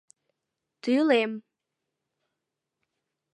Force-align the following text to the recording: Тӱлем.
Тӱлем. 0.81 1.31